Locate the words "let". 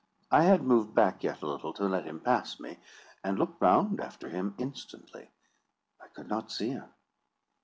1.85-2.05